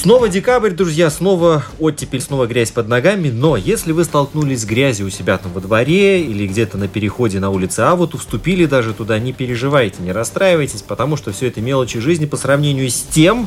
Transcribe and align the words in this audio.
Снова 0.00 0.30
декабрь, 0.30 0.70
друзья, 0.70 1.10
снова 1.10 1.62
оттепель, 1.78 2.22
снова 2.22 2.46
грязь 2.46 2.70
под 2.70 2.88
ногами, 2.88 3.28
но 3.28 3.58
если 3.58 3.92
вы 3.92 4.04
столкнулись 4.04 4.62
с 4.62 4.64
грязью 4.64 5.08
у 5.08 5.10
себя 5.10 5.36
там 5.36 5.52
во 5.52 5.60
дворе 5.60 6.22
или 6.22 6.46
где-то 6.46 6.78
на 6.78 6.88
переходе 6.88 7.38
на 7.38 7.50
улице 7.50 7.80
а 7.80 7.94
вот 7.94 8.18
вступили 8.18 8.64
даже 8.64 8.94
туда, 8.94 9.18
не 9.18 9.34
переживайте, 9.34 9.96
не 10.00 10.12
расстраивайтесь, 10.12 10.80
потому 10.80 11.18
что 11.18 11.32
все 11.32 11.48
это 11.48 11.60
мелочи 11.60 12.00
жизни 12.00 12.24
по 12.24 12.38
сравнению 12.38 12.88
с 12.88 13.02
тем, 13.02 13.46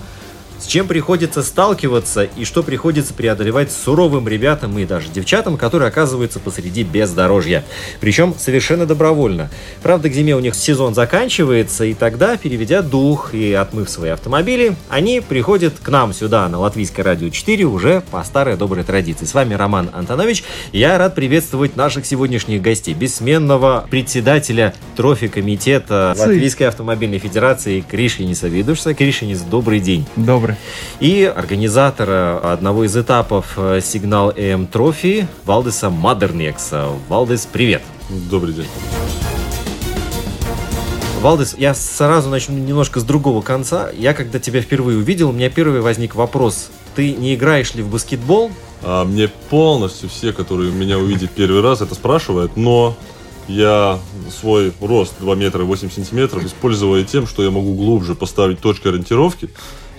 с 0.63 0.65
чем 0.65 0.87
приходится 0.87 1.43
сталкиваться 1.43 2.23
и 2.23 2.45
что 2.45 2.63
приходится 2.63 3.13
преодолевать 3.13 3.69
суровым 3.69 4.29
ребятам 4.29 4.79
и 4.79 4.85
даже 4.85 5.09
девчатам, 5.09 5.57
которые 5.57 5.89
оказываются 5.89 6.39
посреди 6.39 6.83
бездорожья. 6.83 7.65
Причем 7.99 8.33
совершенно 8.37 8.85
добровольно. 8.85 9.49
Правда, 9.81 10.09
к 10.09 10.13
зиме 10.13 10.35
у 10.37 10.39
них 10.39 10.55
сезон 10.55 10.95
заканчивается, 10.95 11.83
и 11.83 11.93
тогда, 11.93 12.37
переведя 12.37 12.81
дух 12.81 13.33
и 13.33 13.51
отмыв 13.51 13.89
свои 13.89 14.11
автомобили, 14.11 14.75
они 14.87 15.19
приходят 15.19 15.73
к 15.81 15.89
нам 15.89 16.13
сюда, 16.13 16.47
на 16.47 16.59
Латвийское 16.59 17.03
радио 17.03 17.29
4, 17.29 17.65
уже 17.65 18.01
по 18.09 18.23
старой 18.23 18.55
доброй 18.55 18.85
традиции. 18.85 19.25
С 19.25 19.33
вами 19.33 19.55
Роман 19.55 19.89
Антонович. 19.91 20.45
Я 20.71 20.97
рад 20.97 21.13
приветствовать 21.13 21.75
наших 21.75 22.05
сегодняшних 22.05 22.61
гостей. 22.61 22.93
Бессменного 22.93 23.85
председателя 23.89 24.73
трофи-комитета 24.95 26.15
Латвийской 26.17 26.63
автомобильной 26.63 27.19
федерации 27.19 27.81
Кришиниса 27.81 28.47
Видушса. 28.47 28.93
Кришинис, 28.93 29.41
добрый 29.41 29.81
день. 29.81 30.05
Добрый. 30.15 30.52
И 30.99 31.23
организатора 31.23 32.39
одного 32.53 32.85
из 32.85 32.95
этапов 32.95 33.53
э, 33.57 33.79
сигнал 33.81 34.31
ЭМ 34.35 34.67
Трофи 34.67 35.27
Валдеса 35.45 35.89
Мадернекса. 35.89 36.89
Валдес, 37.09 37.47
привет. 37.51 37.81
Добрый 38.29 38.53
день. 38.53 38.67
Валдес, 41.21 41.55
я 41.57 41.73
сразу 41.73 42.29
начну 42.29 42.57
немножко 42.57 42.99
с 42.99 43.03
другого 43.03 43.41
конца. 43.41 43.89
Я 43.91 44.13
когда 44.13 44.39
тебя 44.39 44.61
впервые 44.61 44.97
увидел, 44.97 45.29
у 45.29 45.31
меня 45.31 45.49
первый 45.49 45.79
возник 45.79 46.15
вопрос. 46.15 46.69
Ты 46.95 47.13
не 47.13 47.35
играешь 47.35 47.73
ли 47.75 47.81
в 47.81 47.89
баскетбол? 47.89 48.51
А 48.81 49.05
мне 49.05 49.29
полностью 49.49 50.09
все, 50.09 50.33
которые 50.33 50.71
меня 50.73 50.97
увидят 50.97 51.31
первый 51.31 51.61
раз, 51.61 51.79
это 51.79 51.95
спрашивают, 51.95 52.57
но 52.57 52.97
я 53.47 53.99
свой 54.37 54.73
рост 54.81 55.13
2 55.19 55.35
метра 55.35 55.63
8 55.63 55.91
сантиметров 55.91 56.43
использую 56.43 57.05
тем, 57.05 57.27
что 57.27 57.43
я 57.43 57.51
могу 57.51 57.73
глубже 57.73 58.15
поставить 58.15 58.59
точки 58.59 58.87
ориентировки, 58.89 59.49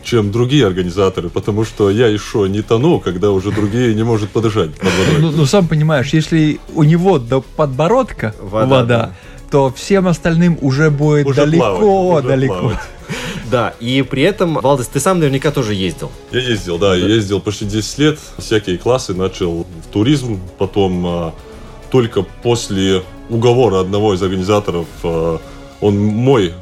чем 0.04 0.30
другие 0.30 0.66
организаторы, 0.66 1.28
потому 1.30 1.64
что 1.64 1.90
я 1.90 2.06
еще 2.06 2.46
не 2.48 2.62
тону, 2.62 3.00
когда 3.00 3.30
уже 3.30 3.50
другие 3.50 3.94
не 3.94 4.02
может 4.04 4.30
подышать 4.30 4.74
под 4.74 4.88
водой. 4.90 5.20
Ну, 5.20 5.30
ну, 5.32 5.46
сам 5.46 5.66
понимаешь, 5.66 6.10
если 6.12 6.60
у 6.74 6.82
него 6.84 7.18
до 7.18 7.40
подбородка 7.40 8.34
Вода, 8.40 8.66
вода, 8.66 8.84
да. 8.84 9.12
то 9.50 9.72
всем 9.74 10.06
остальным 10.06 10.58
уже 10.60 10.90
будет 10.90 11.26
Уже 11.26 11.40
далеко, 11.46 11.78
плавать, 11.78 12.24
уже 12.24 12.28
далеко. 12.28 12.54
плавать. 12.60 12.78
Да, 13.50 13.74
и 13.78 14.02
при 14.02 14.22
этом, 14.22 14.54
Валдес, 14.54 14.88
ты 14.88 14.98
сам 14.98 15.18
наверняка 15.20 15.50
тоже 15.52 15.74
ездил. 15.74 16.10
Я 16.32 16.40
ездил, 16.40 16.78
да, 16.78 16.96
я 16.96 17.06
ездил 17.06 17.40
почти 17.40 17.66
10 17.66 17.98
лет, 17.98 18.18
всякие 18.38 18.78
классы, 18.78 19.14
начал 19.14 19.64
в 19.64 19.92
туризм, 19.92 20.40
потом 20.58 21.06
а, 21.06 21.34
только 21.90 22.22
после 22.42 23.02
уговора 23.28 23.80
одного 23.80 24.14
из 24.14 24.22
организаторов, 24.22 24.86
а, 25.04 25.38
он 25.80 25.98
мой 25.98 26.52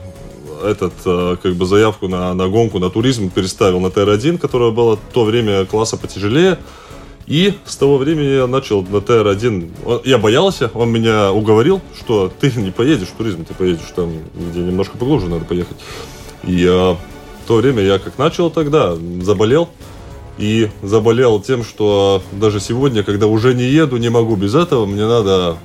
этот, 0.62 0.92
а, 1.04 1.36
как 1.36 1.54
бы, 1.54 1.66
заявку 1.66 2.08
на, 2.08 2.32
на 2.34 2.48
гонку, 2.48 2.78
на 2.78 2.90
туризм 2.90 3.30
переставил 3.30 3.80
на 3.80 3.88
ТР-1, 3.90 4.38
которая 4.38 4.70
была 4.70 4.96
то 5.12 5.24
время 5.24 5.64
класса 5.66 5.96
потяжелее, 5.96 6.58
и 7.26 7.54
с 7.64 7.76
того 7.76 7.98
времени 7.98 8.28
я 8.34 8.46
начал 8.46 8.82
на 8.82 9.00
ТР-1. 9.00 9.70
Он- 9.84 10.00
Я 10.04 10.18
боялся, 10.18 10.70
он 10.74 10.90
меня 10.90 11.32
уговорил, 11.32 11.80
что 11.98 12.30
ты 12.40 12.50
не 12.56 12.70
поедешь 12.70 13.08
в 13.08 13.12
туризм, 13.16 13.44
ты 13.44 13.54
поедешь 13.54 13.92
там, 13.94 14.10
где 14.34 14.60
немножко 14.60 14.98
поглубже 14.98 15.28
надо 15.28 15.44
поехать. 15.44 15.76
И 16.44 16.66
а, 16.68 16.94
в 17.44 17.48
то 17.48 17.56
время 17.56 17.82
я 17.82 17.98
как 17.98 18.18
начал 18.18 18.50
тогда, 18.50 18.96
заболел. 19.22 19.68
И 20.38 20.70
заболел 20.82 21.40
тем, 21.40 21.62
что 21.62 22.22
даже 22.32 22.58
сегодня, 22.58 23.02
когда 23.04 23.26
уже 23.26 23.52
не 23.54 23.64
еду, 23.64 23.98
не 23.98 24.08
могу 24.08 24.34
без 24.34 24.54
этого, 24.54 24.86
мне 24.86 25.06
надо 25.06 25.58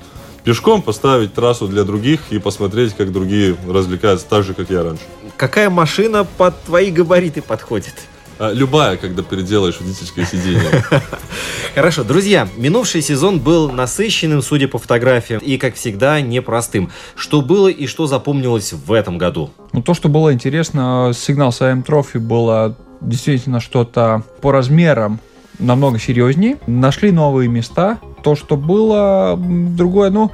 пешком 0.48 0.82
поставить 0.82 1.34
трассу 1.34 1.68
для 1.68 1.84
других 1.84 2.22
и 2.30 2.40
посмотреть, 2.40 2.94
как 2.94 3.12
другие 3.12 3.58
развлекаются 3.68 4.26
так 4.30 4.46
же, 4.46 4.54
как 4.54 4.70
я 4.70 4.82
раньше. 4.82 5.04
Какая 5.36 5.70
машина 5.70 6.24
под 6.24 6.64
твои 6.64 6.90
габариты 6.90 7.42
подходит? 7.42 7.94
А, 8.40 8.54
Любая, 8.54 8.96
когда 8.96 9.24
переделаешь 9.24 9.78
водительское 9.78 10.24
сиденье. 10.24 10.86
Хорошо, 11.76 12.06
друзья, 12.06 12.48
минувший 12.56 13.02
сезон 13.02 13.42
был 13.42 13.70
насыщенным, 13.70 14.42
судя 14.42 14.70
по 14.70 14.78
фотографиям, 14.78 15.42
и, 15.42 15.58
как 15.58 15.76
всегда, 15.76 16.22
непростым. 16.22 16.92
Что 17.18 17.42
было 17.42 17.68
и 17.68 17.86
что 17.86 18.08
запомнилось 18.08 18.72
в 18.72 18.94
этом 18.94 19.18
году? 19.18 19.52
Ну, 19.74 19.82
то, 19.82 19.94
что 19.94 20.08
было 20.08 20.32
интересно, 20.32 21.12
сигнал 21.14 21.52
с 21.52 21.62
АМ 21.62 21.84
Трофи 21.84 22.20
было 22.20 22.78
действительно 23.02 23.60
что-то 23.60 24.24
по 24.40 24.54
размерам 24.54 25.20
намного 25.60 26.00
серьезнее. 26.00 26.58
Нашли 26.68 27.12
новые 27.12 27.50
места. 27.50 28.00
То, 28.28 28.36
что 28.36 28.58
было 28.58 29.40
другое, 29.40 30.10
ну, 30.10 30.32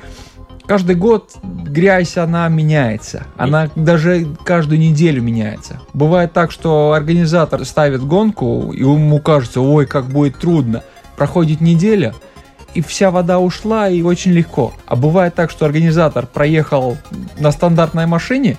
каждый 0.66 0.96
год 0.96 1.36
грязь, 1.44 2.18
она 2.18 2.48
меняется. 2.48 3.28
Она 3.38 3.70
даже 3.76 4.26
каждую 4.44 4.80
неделю 4.80 5.22
меняется. 5.22 5.80
Бывает 5.94 6.34
так, 6.34 6.52
что 6.52 6.94
организатор 6.94 7.64
ставит 7.66 8.04
гонку, 8.04 8.74
и 8.74 8.80
ему 8.80 9.20
кажется, 9.20 9.62
ой, 9.62 9.86
как 9.86 10.08
будет 10.08 10.40
трудно. 10.40 10.82
Проходит 11.18 11.62
неделя, 11.62 12.16
и 12.74 12.82
вся 12.82 13.12
вода 13.12 13.38
ушла, 13.38 13.90
и 13.90 14.02
очень 14.02 14.32
легко. 14.32 14.74
А 14.88 14.96
бывает 14.96 15.36
так, 15.36 15.52
что 15.52 15.68
организатор 15.68 16.26
проехал 16.26 16.98
на 17.38 17.52
стандартной 17.52 18.08
машине, 18.08 18.58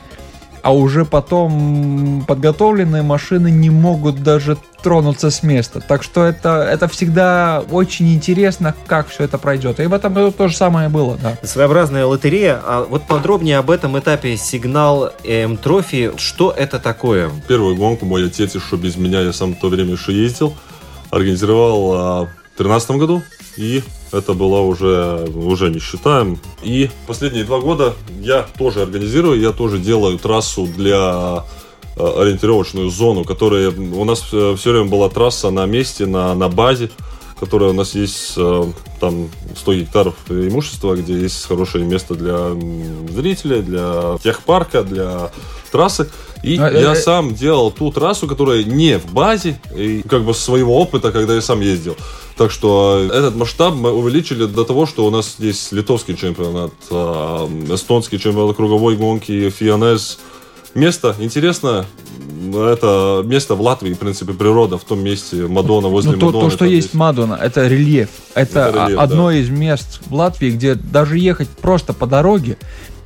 а 0.65 0.73
уже 0.73 1.05
потом 1.05 2.25
подготовленные 2.27 3.03
машины 3.03 3.51
не 3.51 3.69
могут 3.69 4.23
даже 4.23 4.57
тронуться 4.83 5.31
с 5.31 5.43
места. 5.43 5.83
Так 5.87 6.03
что 6.03 6.25
это, 6.25 6.63
это 6.63 6.89
всегда 6.89 7.63
очень 7.71 8.15
интересно, 8.15 8.75
как 8.87 9.09
все 9.09 9.25
это 9.25 9.37
пройдет. 9.37 9.79
И 9.79 9.85
в 9.85 9.93
этом 9.93 10.15
году 10.15 10.33
то 10.33 10.49
же 10.49 10.57
самое 10.57 10.89
было, 10.89 11.19
да. 11.23 11.37
Своеобразная 11.43 12.07
лотерея. 12.07 12.63
А 12.65 12.83
вот 12.83 13.07
подробнее 13.07 13.59
об 13.59 13.71
этом 13.71 13.99
этапе 13.99 14.39
сигнал 14.39 15.13
ЭМ 15.23 15.59
Трофи. 15.59 16.13
Что 16.17 16.51
это 16.51 16.79
такое? 16.79 17.31
Первую 17.47 17.77
гонку 17.77 18.07
мой 18.07 18.27
отец 18.27 18.55
еще 18.55 18.77
без 18.77 18.97
меня, 18.97 19.21
я 19.21 19.35
сам 19.35 19.55
в 19.55 19.61
то 19.61 19.69
время 19.69 19.93
еще 19.93 20.15
ездил, 20.15 20.55
организовал 21.11 21.93
а, 21.93 22.21
в 22.25 22.57
2013 22.57 22.91
году. 22.93 23.23
И 23.59 23.83
это 24.15 24.35
была 24.35 24.61
уже, 24.61 25.29
уже 25.35 25.71
не 25.71 25.81
считаем. 25.81 26.39
И 26.63 26.91
последние 27.07 27.45
два 27.45 27.61
года 27.61 27.95
я 28.21 28.47
тоже 28.59 28.83
организирую, 28.83 29.41
я 29.41 29.53
тоже 29.53 29.79
делаю 29.79 30.19
трассу 30.19 30.67
для 30.67 31.45
э, 31.97 32.23
ориентировочную 32.23 32.91
зону, 32.91 33.25
которая 33.25 33.71
у 33.71 34.05
нас 34.05 34.21
все 34.21 34.57
время 34.57 34.87
была 34.87 35.09
трасса 35.09 35.51
на 35.51 35.67
месте, 35.67 36.07
на, 36.07 36.35
на 36.35 36.49
базе, 36.49 36.91
которая 37.39 37.71
у 37.71 37.73
нас 37.73 37.95
есть 37.95 38.35
э, 38.37 38.65
там 39.01 39.29
100 39.57 39.75
гектаров 39.75 40.15
имущества, 40.29 40.95
где 40.95 41.15
есть 41.15 41.47
хорошее 41.47 41.85
место 41.85 42.15
для 42.15 42.35
м, 42.35 43.09
зрителей, 43.09 43.63
для 43.63 44.19
техпарка, 44.23 44.83
для 44.83 45.31
трассы. 45.73 46.09
И 46.43 46.59
А, 46.59 46.71
я 46.71 46.91
э, 46.91 46.93
э, 46.93 46.95
сам 46.95 47.35
делал 47.35 47.71
ту 47.71 47.91
трассу, 47.91 48.27
которая 48.27 48.65
не 48.65 48.99
в 48.99 49.13
базе, 49.13 49.59
и 49.75 50.03
как 50.09 50.25
бы 50.25 50.35
своего 50.35 50.79
опыта, 50.79 51.11
когда 51.11 51.35
я 51.35 51.41
сам 51.41 51.61
ездил. 51.61 51.97
Так 52.37 52.51
что 52.51 52.99
э, 53.01 53.07
этот 53.07 53.35
масштаб 53.37 53.75
мы 53.75 53.93
увеличили 53.93 54.45
до 54.47 54.65
того, 54.65 54.87
что 54.87 55.07
у 55.07 55.11
нас 55.11 55.37
здесь 55.39 55.73
литовский 55.73 56.17
чемпионат, 56.17 56.73
э, 56.91 56.95
эстонский 57.71 58.19
чемпионат 58.19 58.57
круговой 58.57 58.97
гонки, 58.97 59.51
Фионес. 59.51 60.19
Место 60.75 61.15
интересно, 61.21 61.87
это 62.53 63.23
место 63.25 63.55
в 63.55 63.61
Латвии, 63.61 63.93
в 63.93 63.99
принципе, 63.99 64.33
природа 64.33 64.77
в 64.77 64.85
том 64.85 65.03
месте, 65.03 65.47
Мадона, 65.47 65.89
возле 65.89 66.13
Ну, 66.13 66.19
то, 66.19 66.27
Мадоны. 66.27 66.45
то, 66.45 66.51
что 66.51 66.65
есть 66.65 66.95
Мадона, 66.95 67.39
это 67.41 67.67
рельеф. 67.69 68.09
Это, 68.35 68.69
Это 68.69 68.87
рельеф, 68.87 68.99
одно 68.99 69.29
да. 69.29 69.37
из 69.37 69.49
мест 69.51 70.01
в 70.07 70.15
Латвии, 70.15 70.51
где 70.51 70.75
даже 70.75 71.19
ехать 71.19 71.49
просто 71.49 71.93
по 71.93 72.07
дороге 72.07 72.59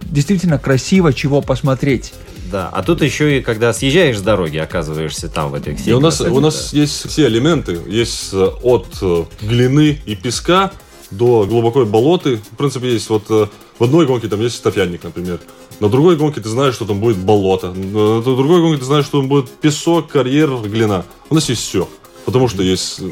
действительно 0.02 0.58
красиво, 0.58 1.12
чего 1.12 1.42
посмотреть. 1.42 2.14
Да, 2.50 2.70
а 2.72 2.82
тут 2.82 3.02
еще 3.02 3.38
и 3.38 3.42
когда 3.42 3.74
съезжаешь 3.74 4.18
с 4.18 4.22
дороги, 4.22 4.56
оказываешься 4.56 5.28
там, 5.28 5.50
в 5.50 5.54
этой 5.54 5.74
всей 5.74 5.90
И 5.90 5.92
у 5.92 6.00
нас, 6.00 6.20
у 6.20 6.40
нас 6.40 6.70
да. 6.72 6.78
есть 6.78 7.08
все 7.08 7.26
элементы. 7.26 7.78
Есть 7.86 8.30
э, 8.32 8.46
от 8.62 8.86
э, 9.02 9.24
глины 9.42 9.98
и 10.06 10.16
песка 10.16 10.72
до 11.10 11.44
глубокой 11.44 11.84
болоты. 11.84 12.36
В 12.36 12.56
принципе, 12.56 12.92
есть 12.92 13.10
вот 13.10 13.24
э, 13.28 13.48
в 13.78 13.84
одной 13.84 14.06
гонке 14.06 14.28
там 14.28 14.40
есть 14.40 14.56
стафянник, 14.56 15.04
например. 15.04 15.40
На 15.80 15.88
другой 15.88 16.16
гонке 16.16 16.40
ты 16.40 16.48
знаешь, 16.48 16.74
что 16.74 16.84
там 16.84 16.98
будет 17.00 17.18
болото. 17.18 17.72
На 17.72 18.22
другой 18.22 18.60
гонке 18.60 18.80
ты 18.80 18.84
знаешь, 18.84 19.04
что 19.04 19.20
там 19.20 19.28
будет 19.28 19.48
песок, 19.50 20.08
карьер, 20.08 20.56
глина. 20.56 21.04
У 21.30 21.34
нас 21.34 21.48
есть 21.48 21.62
все. 21.62 21.88
Потому 22.24 22.48
что 22.48 22.62
есть 22.62 23.00
э, 23.00 23.10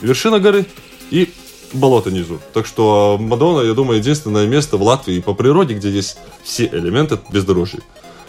вершина 0.00 0.40
горы 0.40 0.66
и 1.10 1.30
болото 1.72 2.10
внизу. 2.10 2.40
Так 2.52 2.66
что 2.66 3.18
Мадонна, 3.20 3.66
я 3.66 3.74
думаю, 3.74 3.98
единственное 3.98 4.46
место 4.46 4.76
в 4.76 4.82
Латвии 4.82 5.20
по 5.20 5.34
природе, 5.34 5.74
где 5.74 5.90
есть 5.90 6.18
все 6.42 6.66
элементы 6.66 7.18
бездорожья 7.30 7.80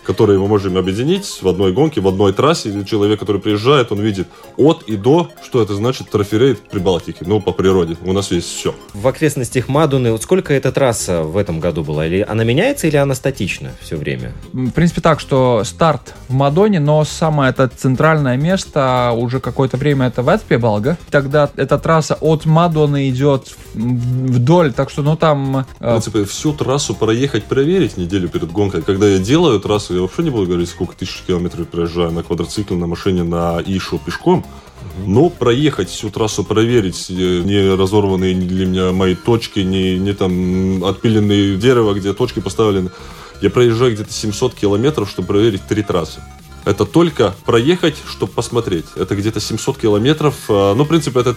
которые 0.07 0.39
мы 0.39 0.47
можем 0.47 0.77
объединить 0.77 1.39
в 1.41 1.47
одной 1.47 1.73
гонке, 1.73 1.99
в 1.99 2.07
одной 2.07 2.31
трассе. 2.31 2.69
Или 2.69 2.83
человек, 2.83 3.19
который 3.19 3.41
приезжает, 3.41 3.91
он 3.91 3.99
видит 3.99 4.27
от 4.55 4.83
и 4.83 4.95
до, 4.95 5.29
что 5.43 5.61
это 5.61 5.75
значит 5.75 6.09
троферейт 6.09 6.61
при 6.69 6.79
Балтике. 6.79 7.25
Ну, 7.25 7.41
по 7.41 7.51
природе. 7.51 7.97
У 8.03 8.13
нас 8.13 8.31
есть 8.31 8.47
все. 8.47 8.73
В 8.93 9.05
окрестностях 9.05 9.67
Мадуны, 9.67 10.13
вот 10.13 10.23
сколько 10.23 10.53
эта 10.53 10.71
трасса 10.71 11.23
в 11.23 11.35
этом 11.35 11.59
году 11.59 11.83
была? 11.83 12.07
Или 12.07 12.25
она 12.27 12.45
меняется, 12.45 12.87
или 12.87 12.95
она 12.95 13.15
статична 13.15 13.71
все 13.81 13.97
время? 13.97 14.33
В 14.53 14.71
принципе, 14.71 15.01
так, 15.01 15.19
что 15.19 15.63
старт 15.65 16.13
в 16.29 16.33
Мадоне, 16.33 16.79
но 16.79 17.03
самое 17.03 17.49
это 17.49 17.67
центральное 17.67 18.37
место 18.37 19.11
уже 19.13 19.41
какое-то 19.41 19.75
время 19.75 20.07
это 20.07 20.21
Вецпебалга. 20.21 20.97
Тогда 21.11 21.49
эта 21.57 21.77
трасса 21.77 22.17
от 22.21 22.45
Мадоны 22.45 23.09
идет 23.09 23.53
вдоль, 23.73 24.71
так 24.71 24.89
что, 24.89 25.01
ну, 25.01 25.17
там... 25.17 25.65
В 25.79 25.89
принципе, 25.89 26.23
всю 26.23 26.53
трассу 26.53 26.95
проехать, 26.95 27.43
проверить 27.43 27.97
неделю 27.97 28.29
перед 28.29 28.51
гонкой. 28.53 28.81
Когда 28.81 29.07
я 29.09 29.19
делаю 29.19 29.59
трассу, 29.59 29.96
я 29.97 30.01
вообще 30.01 30.23
не 30.23 30.29
буду 30.29 30.45
говорить, 30.45 30.69
сколько 30.69 30.95
тысяч 30.95 31.23
километров 31.25 31.67
проезжаю 31.67 32.11
на 32.11 32.23
квадроцикле, 32.23 32.77
на 32.77 32.87
машине, 32.87 33.23
на 33.23 33.61
Ишу 33.65 33.97
пешком. 33.97 34.45
Но 35.05 35.29
проехать 35.29 35.89
всю 35.89 36.09
трассу, 36.09 36.43
проверить, 36.43 37.07
э, 37.09 37.13
не 37.13 37.75
разорванные 37.75 38.35
для 38.35 38.65
меня 38.65 38.91
мои 38.91 39.15
точки, 39.15 39.59
не, 39.59 39.97
не 39.97 40.13
там 40.13 40.83
отпиленные 40.83 41.57
дерево, 41.57 41.93
где 41.93 42.13
точки 42.13 42.39
поставлены. 42.39 42.91
Я 43.41 43.49
проезжаю 43.49 43.93
где-то 43.93 44.13
700 44.13 44.53
километров, 44.55 45.09
чтобы 45.09 45.27
проверить 45.27 45.61
три 45.67 45.83
трассы. 45.83 46.21
Это 46.65 46.85
только 46.85 47.33
проехать, 47.45 47.95
чтобы 48.05 48.31
посмотреть. 48.33 48.85
Это 48.95 49.15
где-то 49.15 49.39
700 49.39 49.77
километров. 49.77 50.35
А, 50.49 50.75
Ну, 50.75 50.83
в 50.83 50.87
принципе, 50.87 51.19
это 51.21 51.35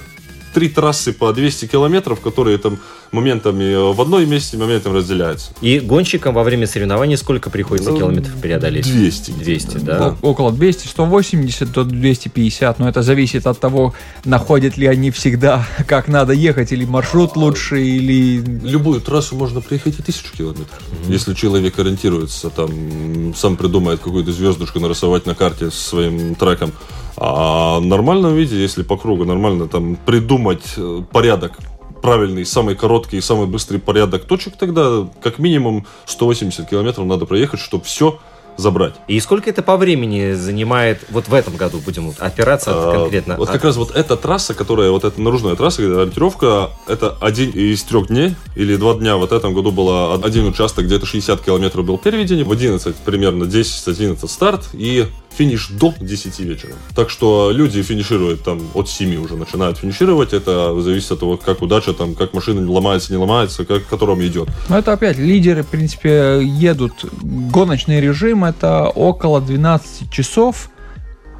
три 0.52 0.68
трассы 0.68 1.12
по 1.12 1.32
200 1.32 1.66
километров, 1.66 2.20
которые 2.20 2.58
там 2.58 2.78
моментами 3.12 3.92
в 3.92 4.00
одной 4.00 4.26
месте, 4.26 4.56
моментами 4.56 4.96
разделяются. 4.96 5.50
И 5.60 5.80
гонщикам 5.80 6.34
во 6.34 6.42
время 6.42 6.66
соревнований 6.66 7.16
сколько 7.16 7.50
приходится 7.50 7.90
Ну, 7.90 7.98
километров 7.98 8.34
преодолеть? 8.40 8.84
200. 8.90 9.30
200, 9.32 9.76
да? 9.78 10.16
О- 10.22 10.30
Около 10.30 10.52
200, 10.52 10.86
180 10.88 11.72
до 11.72 11.84
250, 11.84 12.78
но 12.78 12.88
это 12.88 13.02
зависит 13.02 13.46
от 13.46 13.58
того, 13.58 13.94
находят 14.24 14.76
ли 14.76 14.86
они 14.86 15.10
всегда, 15.10 15.66
как 15.86 16.08
надо 16.08 16.32
ехать, 16.32 16.72
или 16.72 16.84
маршрут 16.84 17.36
лучше, 17.36 17.82
или... 17.82 18.40
Любую 18.62 19.00
трассу 19.00 19.34
можно 19.36 19.60
проехать 19.60 19.98
и 19.98 20.02
тысячу 20.02 20.32
километров. 20.36 20.80
Если 21.08 21.34
человек 21.34 21.78
ориентируется, 21.78 22.50
там, 22.50 23.34
сам 23.36 23.56
придумает 23.56 24.00
какую-то 24.00 24.32
звездочку 24.32 24.78
нарисовать 24.80 25.26
на 25.26 25.34
карте 25.34 25.70
своим 25.70 26.34
треком. 26.34 26.72
А 27.20 27.78
в 27.78 27.84
нормальном 27.84 28.34
виде, 28.34 28.60
если 28.60 28.82
по 28.82 28.96
кругу 28.96 29.24
нормально 29.24 29.68
там 29.68 29.96
придумать 29.96 30.64
э, 30.78 31.02
порядок 31.12 31.58
правильный, 32.00 32.46
самый 32.46 32.74
короткий 32.74 33.18
и 33.18 33.20
самый 33.20 33.46
быстрый 33.46 33.78
порядок 33.78 34.24
точек, 34.24 34.56
тогда 34.56 35.06
как 35.22 35.38
минимум 35.38 35.86
180 36.06 36.68
километров 36.68 37.06
надо 37.06 37.26
проехать, 37.26 37.60
чтобы 37.60 37.84
все 37.84 38.18
забрать. 38.56 38.94
И 39.08 39.18
сколько 39.20 39.50
это 39.50 39.62
по 39.62 39.76
времени 39.76 40.32
занимает, 40.32 41.04
вот 41.10 41.28
в 41.28 41.34
этом 41.34 41.56
году 41.56 41.78
будем 41.78 42.12
опираться 42.18 42.70
А, 42.72 42.92
конкретно? 42.92 43.36
Вот 43.36 43.48
А- 43.48 43.52
как 43.52 43.64
раз 43.64 43.76
вот 43.76 43.90
эта 43.94 44.16
трасса, 44.16 44.54
которая, 44.54 44.90
вот 44.90 45.04
эта 45.04 45.20
наружная 45.20 45.56
трасса, 45.56 45.82
ориентировка, 45.82 46.70
это 46.86 47.16
один 47.20 47.50
из 47.50 47.82
трех 47.82 48.08
дней 48.08 48.34
или 48.54 48.76
два 48.76 48.94
дня. 48.94 49.16
Вот 49.16 49.30
в 49.30 49.34
этом 49.34 49.54
году 49.54 49.72
было 49.72 50.14
один 50.14 50.46
участок, 50.46 50.86
где-то 50.86 51.06
60 51.06 51.40
километров 51.42 51.84
был 51.84 51.98
переведение, 51.98 52.44
в 52.44 52.52
11 52.52 52.96
примерно 52.96 53.44
10-11 53.44 54.26
старт 54.28 54.68
и 54.72 55.06
финиш 55.32 55.68
до 55.68 55.94
10 56.00 56.40
вечера. 56.40 56.72
Так 56.94 57.10
что 57.10 57.50
люди 57.52 57.82
финишируют 57.82 58.42
там 58.42 58.60
от 58.74 58.88
7 58.88 59.22
уже 59.22 59.36
начинают 59.36 59.78
финишировать. 59.78 60.32
Это 60.32 60.80
зависит 60.80 61.12
от 61.12 61.20
того, 61.20 61.36
как 61.36 61.62
удача, 61.62 61.92
там, 61.92 62.14
как 62.14 62.34
машина 62.34 62.70
ломается, 62.70 63.12
не 63.12 63.18
ломается, 63.18 63.64
как, 63.64 63.84
к 63.84 63.88
которому 63.88 64.24
идет. 64.26 64.48
Ну, 64.68 64.76
это 64.76 64.92
опять 64.92 65.18
лидеры, 65.18 65.62
в 65.62 65.68
принципе, 65.68 66.40
едут. 66.42 67.04
Гоночный 67.22 68.00
режим 68.00 68.44
это 68.44 68.88
около 68.88 69.40
12 69.40 70.10
часов. 70.10 70.70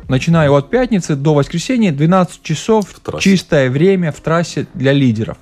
Начиная 0.09 0.51
от 0.51 0.71
пятницы 0.71 1.15
до 1.15 1.35
воскресенья, 1.35 1.93
12 1.93 2.43
часов 2.43 2.87
чистое 3.21 3.71
время 3.71 4.11
в 4.11 4.21
трассе 4.21 4.67
для 4.75 4.93
лидеров. 4.93 5.37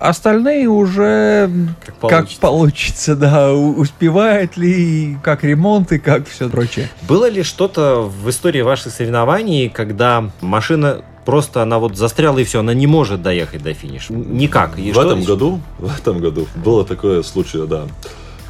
Остальные 0.00 0.66
уже 0.66 1.50
Как 1.84 1.94
как 1.94 2.00
получится. 2.00 2.40
получится, 2.40 3.16
да, 3.16 3.52
успевает 3.52 4.56
ли, 4.56 5.18
как 5.22 5.44
ремонт 5.44 5.92
и 5.92 5.98
как 5.98 6.26
все 6.26 6.48
прочее. 6.48 6.88
Было 7.06 7.28
ли 7.28 7.42
что-то 7.42 8.00
в 8.02 8.30
истории 8.30 8.62
ваших 8.62 8.92
соревнований, 8.94 9.68
когда 9.68 10.30
машина 10.40 11.02
просто 11.26 11.60
она 11.62 11.78
вот 11.78 11.98
застряла 11.98 12.38
и 12.38 12.44
все, 12.44 12.60
она 12.60 12.72
не 12.72 12.86
может 12.86 13.20
доехать 13.22 13.62
до 13.62 13.74
финиша? 13.74 14.14
Никак. 14.14 14.78
И 14.78 14.90
в 14.90 14.94
что- 14.94 15.06
этом 15.06 15.22
году, 15.22 15.60
в 15.78 15.94
этом 15.94 16.18
году 16.18 16.46
было 16.56 16.82
такое 16.86 17.22
случай, 17.22 17.66
да. 17.66 17.84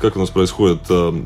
Как 0.00 0.17
у 0.17 0.19
нас 0.19 0.31
происходит 0.31 0.81
э, 0.88 1.23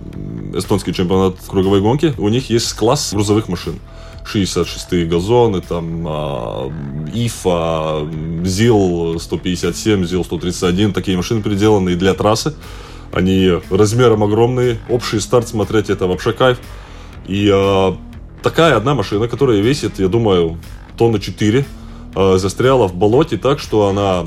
эстонский 0.54 0.92
чемпионат 0.92 1.36
круговой 1.46 1.80
гонки? 1.80 2.12
У 2.18 2.28
них 2.28 2.50
есть 2.50 2.72
класс 2.72 3.12
грузовых 3.12 3.48
машин. 3.48 3.78
66-е 4.24 5.06
газоны, 5.06 5.60
там 5.60 6.04
а, 6.08 6.72
ИФА, 7.14 8.08
ЗИЛ 8.44 9.20
157, 9.20 10.06
ЗИЛ 10.06 10.24
131, 10.24 10.92
такие 10.92 11.16
машины 11.16 11.42
переделанные 11.42 11.94
для 11.94 12.14
трассы. 12.14 12.54
Они 13.12 13.52
размером 13.70 14.24
огромные, 14.24 14.80
общий 14.88 15.20
старт 15.20 15.46
смотреть 15.46 15.90
это 15.90 16.06
вообще 16.06 16.32
кайф. 16.32 16.58
И 17.28 17.48
а, 17.52 17.96
такая 18.42 18.76
одна 18.76 18.94
машина, 18.94 19.28
которая 19.28 19.60
весит, 19.60 20.00
я 20.00 20.08
думаю, 20.08 20.58
тонны 20.96 21.20
4, 21.20 21.60
а, 21.60 21.83
застряла 22.14 22.86
в 22.88 22.94
болоте 22.94 23.36
так, 23.36 23.58
что 23.58 23.88
она... 23.88 24.24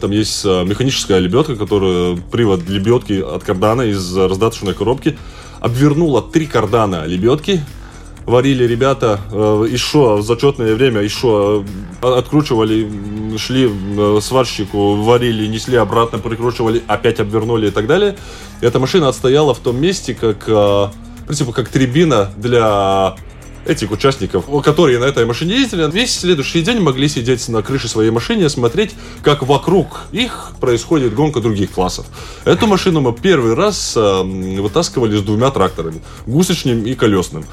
Там 0.00 0.10
есть 0.10 0.42
а, 0.44 0.64
механическая 0.64 1.18
лебедка, 1.18 1.56
которая 1.56 2.16
привод 2.30 2.68
лебедки 2.68 3.20
от 3.20 3.42
кардана 3.42 3.82
из 3.82 4.16
раздаточной 4.16 4.74
коробки 4.74 5.16
обвернула 5.60 6.22
три 6.22 6.46
кардана 6.46 7.04
лебедки, 7.04 7.62
варили 8.26 8.64
ребята 8.64 9.20
э, 9.32 9.66
еще 9.70 10.16
в 10.16 10.22
зачетное 10.22 10.74
время, 10.74 11.00
еще 11.00 11.64
э, 12.02 12.18
откручивали, 12.18 12.88
шли 13.38 13.70
э, 13.70 14.18
сварщику, 14.20 14.96
варили, 14.96 15.46
несли 15.46 15.76
обратно, 15.76 16.18
прикручивали, 16.18 16.82
опять 16.86 17.20
обвернули 17.20 17.68
и 17.68 17.70
так 17.70 17.86
далее. 17.86 18.16
Эта 18.60 18.78
машина 18.78 19.08
отстояла 19.08 19.54
в 19.54 19.58
том 19.58 19.80
месте, 19.80 20.14
как, 20.14 20.44
э, 20.46 20.52
в 20.52 20.92
принципе, 21.24 21.52
как 21.52 21.68
трибина 21.68 22.30
для 22.36 23.16
этих 23.66 23.90
участников, 23.90 24.46
которые 24.62 24.98
на 24.98 25.04
этой 25.04 25.26
машине 25.26 25.56
ездили, 25.56 25.90
весь 25.90 26.18
следующий 26.18 26.62
день 26.62 26.80
могли 26.80 27.08
сидеть 27.08 27.48
на 27.48 27.62
крыше 27.62 27.88
своей 27.88 28.10
машины 28.10 28.44
и 28.44 28.48
смотреть, 28.48 28.94
как 29.22 29.42
вокруг 29.42 30.00
их 30.12 30.52
происходит 30.60 31.14
гонка 31.14 31.40
других 31.40 31.72
классов. 31.72 32.06
Эту 32.44 32.66
машину 32.66 33.00
мы 33.00 33.12
первый 33.12 33.54
раз 33.54 33.94
э, 33.96 34.22
вытаскивали 34.22 35.16
с 35.16 35.22
двумя 35.22 35.50
тракторами, 35.50 36.02
гусечным 36.26 36.84
и 36.84 36.94
колесным. 36.94 37.44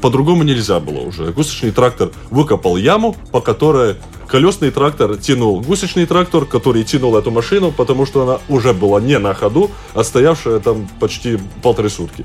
По-другому 0.00 0.42
нельзя 0.42 0.80
было 0.80 1.00
уже. 1.00 1.32
Гусечный 1.32 1.72
трактор 1.72 2.10
выкопал 2.30 2.76
яму, 2.76 3.16
по 3.32 3.40
которой 3.40 3.96
колесный 4.26 4.70
трактор 4.70 5.16
тянул 5.16 5.60
гусечный 5.60 6.06
трактор, 6.06 6.44
который 6.44 6.84
тянул 6.84 7.16
эту 7.16 7.30
машину, 7.30 7.72
потому 7.72 8.06
что 8.06 8.22
она 8.22 8.40
уже 8.48 8.72
была 8.72 9.00
не 9.00 9.18
на 9.18 9.34
ходу, 9.34 9.70
а 9.94 10.04
стоявшая 10.04 10.60
там 10.60 10.88
почти 11.00 11.38
полторы 11.62 11.90
сутки. 11.90 12.24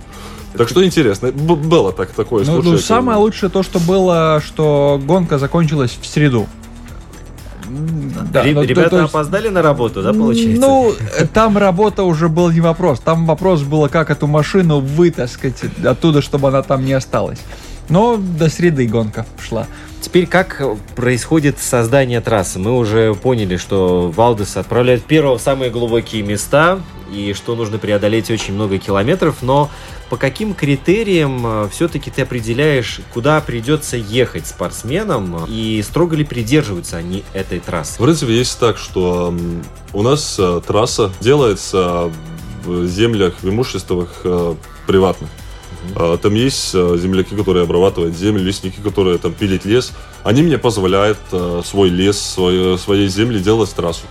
Так 0.57 0.67
что 0.69 0.83
интересно, 0.85 1.31
Б- 1.31 1.55
было 1.55 1.91
так, 1.91 2.09
такое 2.11 2.43
Ну, 2.45 2.61
ну, 2.61 2.77
самое 2.77 3.17
лучшее 3.19 3.49
то, 3.49 3.63
что 3.63 3.79
было, 3.79 4.41
что 4.45 4.99
гонка 5.03 5.37
закончилась 5.37 5.97
в 6.01 6.05
среду. 6.05 6.47
Да, 8.31 8.43
Ре- 8.43 8.53
ну, 8.53 8.61
то- 8.61 8.67
Ребята 8.67 8.89
то 8.89 8.99
есть- 9.01 9.09
опоздали 9.13 9.49
на 9.49 9.61
работу, 9.61 10.01
да, 10.01 10.11
получается? 10.11 10.59
Ну, 10.59 10.91
э, 11.17 11.27
там 11.27 11.57
работа 11.57 12.03
уже 12.03 12.27
был 12.27 12.49
не 12.49 12.61
вопрос. 12.61 12.99
Там 12.99 13.25
вопрос 13.27 13.61
было, 13.61 13.87
как 13.89 14.09
эту 14.09 14.25
машину 14.27 14.79
вытаскать 14.79 15.61
оттуда, 15.85 16.21
чтобы 16.21 16.47
она 16.47 16.63
там 16.63 16.83
не 16.83 16.93
осталась. 16.93 17.39
Но 17.89 18.17
до 18.17 18.49
среды 18.49 18.87
гонка 18.87 19.25
шла. 19.39 19.67
Теперь 20.01 20.25
как 20.25 20.63
происходит 20.95 21.59
создание 21.59 22.21
трассы? 22.21 22.57
Мы 22.57 22.75
уже 22.75 23.13
поняли, 23.13 23.57
что 23.57 24.11
Валдес 24.15 24.57
отправляет 24.57 25.03
первого 25.03 25.37
в 25.37 25.41
самые 25.41 25.69
глубокие 25.69 26.23
места, 26.23 26.79
и 27.13 27.33
что 27.33 27.55
нужно 27.55 27.77
преодолеть 27.79 28.29
очень 28.31 28.53
много 28.53 28.77
километров, 28.77 29.37
но 29.41 29.69
по 30.09 30.17
каким 30.17 30.53
критериям 30.53 31.69
все-таки 31.69 32.09
ты 32.09 32.23
определяешь, 32.23 32.99
куда 33.13 33.39
придется 33.41 33.97
ехать 33.97 34.47
спортсменам, 34.47 35.45
и 35.47 35.83
строго 35.85 36.15
ли 36.15 36.23
придерживаются 36.23 36.97
они 36.97 37.23
этой 37.33 37.59
трассы? 37.59 37.95
В 37.99 38.03
принципе, 38.03 38.37
есть 38.37 38.59
так, 38.59 38.77
что 38.77 39.33
у 39.93 40.01
нас 40.01 40.35
э, 40.39 40.61
трасса 40.65 41.11
делается 41.19 42.11
в 42.65 42.87
землях, 42.87 43.35
в 43.41 43.49
имуществах 43.49 44.09
э, 44.23 44.55
приватных. 44.87 45.29
А, 45.95 46.17
Там 46.17 46.33
есть 46.33 46.71
э, 46.73 46.97
земляки, 46.97 47.35
которые 47.35 47.63
обрабатывают 47.63 48.15
землю, 48.15 48.43
лесники, 48.43 48.79
которые 48.83 49.17
там 49.17 49.33
пилят 49.33 49.65
лес. 49.65 49.93
Они 50.23 50.41
мне 50.43 50.57
позволяют 50.57 51.19
э, 51.31 51.61
свой 51.65 51.89
лес, 51.89 52.19
свой, 52.19 52.77
своей 52.77 53.07
земли 53.07 53.39
делать 53.39 53.73
трассу. 53.73 54.05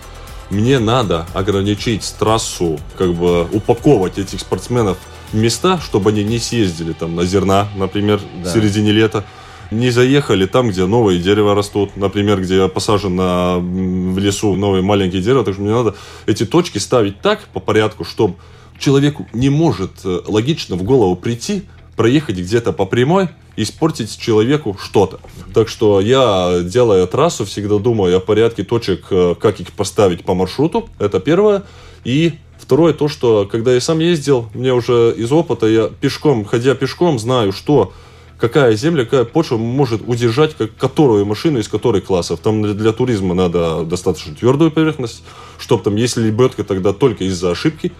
Мне 0.50 0.78
надо 0.78 1.26
ограничить 1.34 2.14
трассу, 2.18 2.80
как 2.96 3.12
бы 3.12 3.44
упаковывать 3.52 4.18
этих 4.18 4.40
спортсменов 4.40 4.96
места, 5.32 5.78
чтобы 5.78 6.10
они 6.10 6.24
не 6.24 6.38
съездили 6.38 6.92
там 6.92 7.14
на 7.16 7.24
зерна, 7.24 7.68
например, 7.76 8.20
Да. 8.42 8.50
в 8.50 8.52
середине 8.52 8.92
лета. 8.92 9.24
Не 9.70 9.90
заехали 9.90 10.46
там, 10.46 10.70
где 10.70 10.86
новые 10.86 11.20
дерева 11.20 11.54
растут, 11.54 11.96
например, 11.96 12.40
где 12.40 12.68
посажено 12.68 13.58
в 13.60 14.18
лесу 14.18 14.54
новые 14.56 14.82
маленькие 14.82 15.20
дерева. 15.20 15.44
Так 15.44 15.54
что 15.54 15.62
мне 15.62 15.72
надо 15.72 15.94
эти 16.26 16.46
точки 16.46 16.78
ставить 16.78 17.20
так 17.20 17.40
по 17.52 17.60
порядку, 17.60 18.04
чтобы 18.04 18.36
человеку 18.78 19.26
не 19.34 19.50
может 19.50 19.90
э, 20.04 20.20
логично 20.26 20.76
в 20.76 20.84
голову 20.84 21.16
прийти, 21.16 21.64
проехать 21.96 22.36
где-то 22.38 22.72
по 22.72 22.86
прямой 22.86 23.28
и 23.56 23.64
испортить 23.64 24.18
человеку 24.18 24.76
что-то. 24.82 25.18
Так 25.52 25.68
что 25.68 26.00
я, 26.00 26.60
делая 26.62 27.06
трассу, 27.06 27.44
всегда 27.44 27.76
думаю 27.78 28.16
о 28.16 28.20
порядке 28.20 28.62
точек, 28.62 29.06
э, 29.10 29.34
как 29.38 29.60
их 29.60 29.72
поставить 29.72 30.24
по 30.24 30.32
маршруту. 30.34 30.88
Это 30.98 31.20
первое. 31.20 31.64
И 32.04 32.34
второе, 32.68 32.92
то, 32.92 33.08
что 33.08 33.48
когда 33.50 33.72
я 33.72 33.80
сам 33.80 33.98
ездил, 33.98 34.50
мне 34.52 34.74
уже 34.74 35.14
из 35.16 35.32
опыта, 35.32 35.66
я 35.66 35.88
пешком, 35.88 36.44
ходя 36.44 36.74
пешком, 36.74 37.18
знаю, 37.18 37.50
что 37.50 37.94
какая 38.38 38.76
земля, 38.76 39.04
какая 39.04 39.24
почва 39.24 39.56
может 39.56 40.02
удержать 40.06 40.54
как, 40.54 40.76
которую 40.76 41.24
машину 41.24 41.60
из 41.60 41.68
которой 41.68 42.02
классов. 42.02 42.40
Там 42.40 42.62
для, 42.62 42.74
для 42.74 42.92
туризма 42.92 43.32
надо 43.32 43.84
достаточно 43.84 44.34
твердую 44.34 44.70
поверхность, 44.70 45.22
чтобы 45.58 45.82
там, 45.82 45.96
если 45.96 46.20
лебедка, 46.20 46.62
тогда 46.62 46.92
только 46.92 47.24
из-за 47.24 47.52
ошибки. 47.52 47.90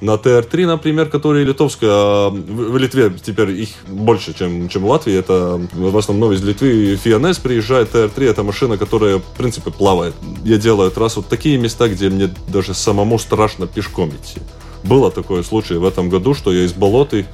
На 0.00 0.18
ТР-3, 0.18 0.66
например, 0.66 1.08
которые 1.08 1.46
литовская, 1.46 1.88
а, 1.90 2.30
в, 2.30 2.76
Литве 2.76 3.10
теперь 3.22 3.50
их 3.52 3.70
больше, 3.88 4.34
чем, 4.34 4.68
чем 4.68 4.82
в 4.82 4.90
Латвии. 4.90 5.14
Это 5.14 5.58
в 5.72 5.96
основном 5.96 6.32
из 6.32 6.42
Литвы 6.42 6.96
Фианес 6.96 7.38
приезжает. 7.38 7.92
ТР-3 7.92 8.30
это 8.30 8.42
машина, 8.42 8.76
которая, 8.76 9.18
в 9.18 9.36
принципе, 9.38 9.70
плавает. 9.70 10.14
Я 10.44 10.58
делаю 10.58 10.90
трассу 10.90 11.22
в 11.22 11.26
такие 11.26 11.56
места, 11.56 11.88
где 11.88 12.10
мне 12.10 12.30
даже 12.48 12.74
самому 12.74 13.18
страшно 13.18 13.66
пешком 13.66 14.10
идти. 14.10 14.40
Было 14.84 15.10
такое 15.10 15.42
случай 15.42 15.74
в 15.74 15.84
этом 15.84 16.10
году, 16.10 16.34
что 16.34 16.52
я 16.52 16.64
из 16.64 16.74
болоты 16.74 17.26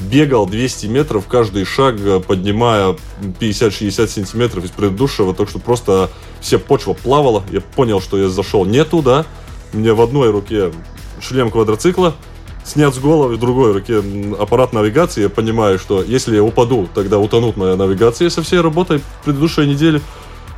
бегал 0.00 0.46
200 0.46 0.86
метров 0.86 1.26
каждый 1.26 1.64
шаг, 1.64 1.96
э, 2.00 2.20
поднимая 2.20 2.96
50-60 3.40 4.06
сантиметров 4.08 4.64
из 4.64 4.70
предыдущего, 4.70 5.34
так 5.34 5.48
что 5.48 5.58
просто 5.58 6.10
вся 6.40 6.58
почва 6.58 6.94
плавала. 6.94 7.42
Я 7.50 7.60
понял, 7.60 8.00
что 8.00 8.16
я 8.16 8.28
зашел 8.28 8.64
не 8.64 8.84
туда. 8.84 9.26
Меня 9.72 9.94
в 9.94 10.00
одной 10.00 10.30
руке 10.30 10.72
шлем 11.20 11.50
квадроцикла, 11.50 12.14
снят 12.64 12.94
с 12.94 12.98
головы, 12.98 13.36
в 13.36 13.40
другой 13.40 13.72
руке 13.72 14.02
аппарат 14.38 14.72
навигации. 14.72 15.22
Я 15.22 15.28
понимаю, 15.28 15.78
что 15.78 16.02
если 16.02 16.36
я 16.36 16.42
упаду, 16.42 16.88
тогда 16.94 17.18
утонут 17.18 17.56
моя 17.56 17.76
навигация 17.76 18.30
со 18.30 18.42
всей 18.42 18.60
работой 18.60 19.00
предыдущей 19.24 19.66
недели. 19.66 20.00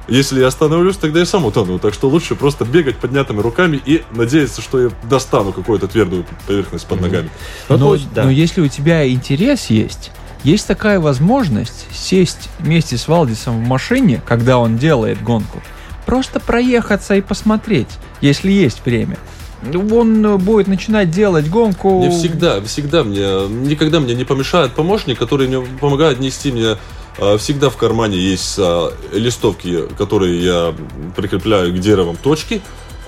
Если 0.08 0.40
я 0.40 0.48
остановлюсь, 0.48 0.96
тогда 0.96 1.20
я 1.20 1.26
сам 1.26 1.44
утону. 1.44 1.78
Так 1.78 1.94
что 1.94 2.08
лучше 2.08 2.34
просто 2.34 2.64
бегать 2.64 2.96
поднятыми 2.96 3.40
руками 3.40 3.80
и 3.84 4.02
надеяться, 4.10 4.60
что 4.60 4.80
я 4.80 4.90
достану 5.08 5.52
какую-то 5.52 5.86
твердую 5.86 6.26
поверхность 6.48 6.86
под 6.86 7.00
ногами. 7.00 7.30
Ну, 7.68 7.76
но, 7.76 7.96
то- 7.96 8.02
да. 8.12 8.24
но 8.24 8.30
если 8.30 8.60
у 8.60 8.66
тебя 8.66 9.08
интерес 9.08 9.66
есть, 9.66 10.10
есть 10.42 10.66
такая 10.66 10.98
возможность 10.98 11.86
сесть 11.92 12.48
вместе 12.58 12.96
с 12.96 13.06
Валдисом 13.06 13.62
в 13.62 13.68
машине, 13.68 14.20
когда 14.26 14.58
он 14.58 14.78
делает 14.78 15.22
гонку, 15.22 15.62
просто 16.06 16.40
проехаться 16.40 17.14
и 17.14 17.20
посмотреть, 17.20 17.88
если 18.20 18.50
есть 18.50 18.84
время. 18.84 19.16
Он 19.92 20.24
э, 20.24 20.36
будет 20.38 20.68
начинать 20.68 21.10
делать 21.10 21.48
гонку. 21.48 22.00
Не 22.00 22.10
всегда, 22.10 22.60
всегда 22.62 23.04
мне, 23.04 23.46
никогда 23.48 24.00
мне 24.00 24.14
не 24.14 24.24
помешает 24.24 24.72
помощник, 24.72 25.18
который 25.18 25.48
мне 25.48 25.60
помогает 25.80 26.18
нести 26.20 26.50
мне. 26.50 26.76
э, 27.18 27.36
Всегда 27.38 27.68
в 27.68 27.76
кармане 27.76 28.16
есть 28.18 28.54
э, 28.58 28.90
листовки, 29.12 29.84
которые 29.98 30.42
я 30.42 30.74
прикрепляю 31.14 31.72
к 31.74 31.78
деревам 31.78 32.16
точки, 32.16 32.62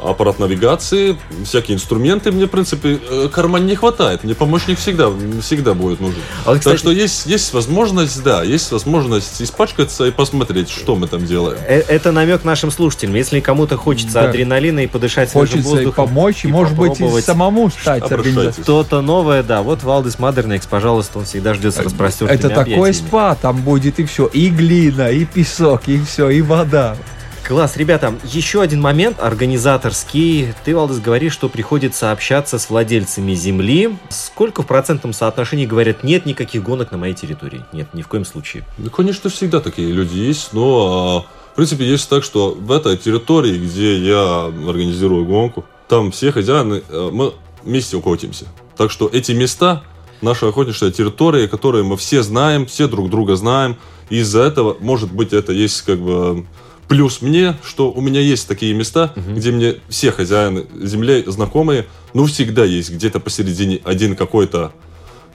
аппарат 0.04 0.38
навигации, 0.38 1.16
всякие 1.44 1.76
инструменты. 1.76 2.32
Мне, 2.32 2.47
в 2.47 2.50
принципе, 2.50 2.99
э, 3.11 3.28
карман 3.32 3.66
не 3.66 3.75
хватает. 3.76 4.25
Мне 4.25 4.35
помощник 4.35 4.78
всегда, 4.78 5.09
всегда 5.40 5.75
будет 5.75 6.00
нужен. 6.00 6.21
А 6.44 6.50
вот, 6.50 6.59
кстати, 6.59 6.75
Так 6.75 6.78
что 6.80 6.90
есть, 6.90 7.26
есть 7.26 7.52
возможность, 7.52 8.23
да, 8.23 8.42
есть 8.42 8.71
возможность 8.73 9.40
испачкаться 9.42 10.04
и 10.06 10.11
посмотреть, 10.11 10.71
что 10.71 10.97
мы 10.97 11.06
там 11.06 11.25
делаем. 11.26 11.59
э- 11.66 11.85
это 11.88 12.12
намек 12.12 12.44
нашим 12.44 12.71
слушателям. 12.71 13.14
Если 13.14 13.40
кому-то 13.40 13.76
хочется 13.76 14.14
Да. 14.14 14.28
адреналина 14.30 14.80
и 14.80 14.87
подышать 14.87 15.30
свежим 15.30 15.49
Хочется 15.59 15.68
и 15.68 15.73
воздухом, 15.85 16.06
помочь, 16.09 16.44
и, 16.44 16.49
может 16.49 16.76
быть, 16.76 17.00
и 17.00 17.21
самому 17.21 17.71
стать 17.71 18.11
организатором. 18.11 18.62
что-то 18.64 19.00
новое, 19.00 19.42
да. 19.42 19.62
Вот 19.62 19.82
Валдис 19.82 20.18
Мадернекс, 20.18 20.66
пожалуйста, 20.66 21.18
он 21.21 21.25
всегда 21.25 21.54
ждет 21.54 21.75
с 21.75 21.78
распростертыми 21.78 22.37
Это 22.38 22.49
такой 22.49 22.62
объятиями. 22.75 22.92
спа, 23.09 23.35
там 23.35 23.62
будет 23.62 23.99
и 24.00 24.04
все, 24.04 24.26
и 24.26 24.49
глина, 24.49 25.11
и 25.11 25.25
песок, 25.25 25.82
и 25.87 26.00
все, 26.02 26.28
и 26.30 26.40
вода. 26.42 26.97
Класс, 27.46 27.76
ребята, 27.76 28.14
еще 28.25 28.62
один 28.62 28.80
момент 28.80 29.18
организаторский. 29.20 30.54
Ты, 30.64 30.76
Валдис, 30.76 31.00
говоришь, 31.00 31.32
что 31.32 31.49
приходится 31.49 32.12
общаться 32.12 32.56
с 32.56 32.70
владельцами 32.70 33.34
земли. 33.34 33.96
Сколько 34.11 34.62
в 34.62 34.66
процентном 34.66 35.12
соотношении 35.12 35.66
говорят, 35.66 36.04
нет 36.04 36.25
никаких 36.25 36.62
гонок 36.62 36.92
на 36.92 36.99
моей 36.99 37.14
территории? 37.14 37.64
Нет, 37.72 37.92
ни 37.94 38.02
в 38.02 38.08
коем 38.08 38.25
случае. 38.25 38.64
Ну, 38.78 38.90
конечно, 38.90 39.28
всегда 39.28 39.61
такие 39.61 39.90
люди 39.90 40.16
есть, 40.18 40.52
но, 40.52 41.26
а, 41.26 41.50
в 41.52 41.56
принципе, 41.56 41.84
есть 41.84 42.08
так, 42.08 42.22
что 42.22 42.54
в 42.54 42.70
этой 42.70 42.96
территории, 42.96 43.58
где 43.58 43.99
я 43.99 44.44
организирую 44.44 45.25
гонку, 45.25 45.64
там 45.88 46.12
все 46.12 46.30
хозяины, 46.30 46.84
э, 46.88 47.11
мы 47.12 47.32
вместе 47.64 47.99
охотимся. 47.99 48.46
Так 48.76 48.92
что 48.92 49.11
эти 49.12 49.32
места, 49.32 49.82
наша 50.20 50.49
охотничья 50.49 50.92
территория, 50.92 51.49
которые 51.49 51.82
мы 51.82 51.96
все 51.96 52.22
знаем, 52.22 52.66
все 52.66 52.87
друг 52.87 53.11
друга 53.11 53.34
знаем, 53.34 53.76
из-за 54.11 54.42
этого, 54.42 54.76
может 54.78 55.12
быть, 55.12 55.32
это 55.32 55.52
есть 55.52 55.82
как 55.82 55.99
бы 55.99 56.46
плюс 56.88 57.22
мне, 57.22 57.56
что 57.64 57.90
у 57.90 58.00
меня 58.00 58.20
есть 58.20 58.48
такие 58.48 58.74
места, 58.74 59.12
где 59.16 59.50
мне 59.50 59.76
все 59.88 60.12
хозяины 60.12 60.66
земли 60.82 61.24
знакомые, 61.26 61.86
ну, 62.14 62.26
всегда 62.26 62.64
есть 62.64 62.90
где-то 62.90 63.20
посередине 63.20 63.80
один 63.84 64.16
какой-то 64.16 64.72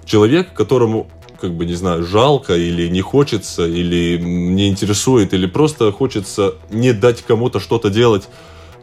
человек, 0.06 0.54
которому, 0.54 1.10
как 1.42 1.54
бы, 1.54 1.66
не 1.66 1.76
знаю, 1.76 2.06
жалко 2.06 2.56
или 2.56 2.88
не 2.88 3.02
хочется, 3.02 3.68
или 3.68 4.18
не 4.22 4.68
интересует, 4.70 5.34
или 5.34 5.46
просто 5.46 5.92
хочется 5.92 6.56
не 6.70 6.94
дать 6.94 7.24
кому-то 7.24 7.60
что-то 7.60 7.90
делать. 7.90 8.28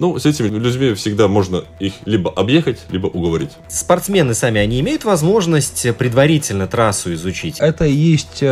Ну, 0.01 0.19
с 0.19 0.27
этими 0.27 0.49
людьми 0.49 0.95
всегда 0.95 1.29
можно 1.29 1.65
их 1.79 1.93
либо 2.05 2.31
объехать, 2.31 2.81
либо 2.91 3.07
уговорить. 3.07 3.51
Спортсмены 3.69 4.35
сами, 4.35 4.61
они 4.61 4.81
имеют 4.81 5.05
возможность 5.05 5.87
предварительно 5.97 6.67
трассу 6.67 7.15
изучить? 7.15 7.61
Это 7.61 7.85
и 7.85 7.93
есть 7.93 8.43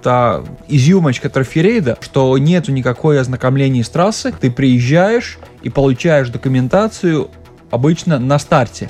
э, 0.00 0.02
та 0.02 0.42
изюмочка 0.68 1.28
троферейда, 1.28 1.98
что 2.00 2.36
нету 2.38 2.72
никакой 2.72 3.20
ознакомления 3.20 3.84
с 3.84 3.88
трассы. 3.88 4.32
Ты 4.38 4.50
приезжаешь 4.50 5.38
и 5.62 5.70
получаешь 5.70 6.28
документацию 6.28 7.30
обычно 7.70 8.18
на 8.18 8.38
старте. 8.38 8.88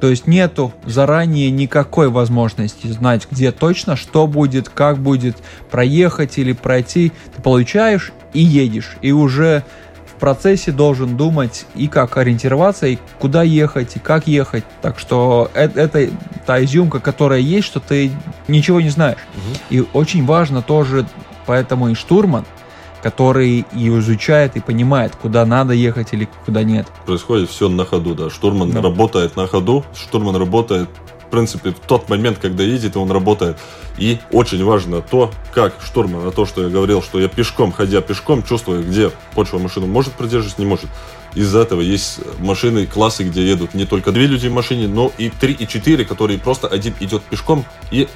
То 0.00 0.08
есть 0.08 0.26
нету 0.26 0.72
заранее 0.84 1.50
никакой 1.52 2.08
возможности 2.08 2.88
знать, 2.88 3.28
где 3.30 3.52
точно, 3.52 3.94
что 3.94 4.26
будет, 4.26 4.68
как 4.68 4.98
будет 4.98 5.36
проехать 5.70 6.38
или 6.38 6.52
пройти. 6.52 7.12
Ты 7.36 7.40
получаешь 7.40 8.12
и 8.32 8.40
едешь. 8.40 8.96
И 9.00 9.12
уже 9.12 9.62
процессе 10.22 10.70
должен 10.70 11.16
думать 11.16 11.66
и 11.74 11.88
как 11.88 12.16
ориентироваться, 12.16 12.86
и 12.86 12.96
куда 13.18 13.42
ехать, 13.42 13.96
и 13.96 13.98
как 13.98 14.28
ехать. 14.28 14.62
Так 14.80 15.00
что 15.00 15.50
э- 15.52 15.68
это, 15.74 16.08
та 16.46 16.62
изюмка, 16.64 17.00
которая 17.00 17.40
есть, 17.40 17.66
что 17.66 17.80
ты 17.80 18.12
ничего 18.46 18.80
не 18.80 18.88
знаешь. 18.90 19.18
И 19.68 19.84
очень 19.92 20.24
важно 20.24 20.62
тоже, 20.62 21.06
поэтому 21.44 21.88
и 21.88 21.94
штурман, 21.94 22.44
который 23.02 23.66
и 23.74 23.88
изучает, 23.98 24.54
и 24.56 24.60
понимает, 24.60 25.16
куда 25.16 25.44
надо 25.44 25.72
ехать 25.74 26.12
или 26.12 26.28
куда 26.46 26.62
нет. 26.62 26.86
Происходит 27.04 27.50
все 27.50 27.68
на 27.68 27.84
ходу, 27.84 28.14
да. 28.14 28.30
Штурман 28.30 28.70
Да. 28.70 28.80
работает 28.80 29.34
на 29.34 29.48
ходу, 29.48 29.84
штурман 29.92 30.36
работает, 30.36 30.88
принципе, 31.32 31.70
в 31.70 31.80
тот 31.80 32.08
момент, 32.08 32.38
когда 32.38 32.62
едет, 32.62 32.96
он 32.96 33.10
работает. 33.10 33.56
И 33.98 34.18
очень 34.30 34.62
важно 34.64 35.00
то, 35.00 35.32
как 35.52 35.74
штурман, 35.84 36.24
на 36.24 36.30
то, 36.30 36.46
что 36.46 36.62
я 36.62 36.68
говорил, 36.68 37.02
что 37.02 37.18
я 37.18 37.28
пешком, 37.28 37.72
ходя 37.72 38.00
пешком, 38.00 38.42
чувствую, 38.42 38.84
где 38.84 39.10
почва 39.34 39.58
машину 39.58 39.86
может 39.86 40.12
продержать, 40.12 40.58
не 40.58 40.66
может. 40.66 40.88
Из-за 41.34 41.60
этого 41.60 41.80
есть 41.80 42.20
машины, 42.38 42.86
классы, 42.86 43.24
где 43.24 43.48
едут 43.48 43.74
не 43.74 43.86
только 43.86 44.12
две 44.12 44.26
люди 44.26 44.48
в 44.48 44.52
машине, 44.52 44.86
но 44.86 45.10
и 45.16 45.30
три, 45.30 45.54
и 45.54 45.66
четыре, 45.66 46.04
которые 46.04 46.38
просто 46.38 46.68
один 46.68 46.94
идет 47.00 47.22
пешком 47.22 47.64
и 47.90 48.06